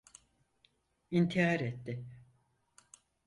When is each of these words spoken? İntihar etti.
İntihar 1.11 1.59
etti. 1.59 2.05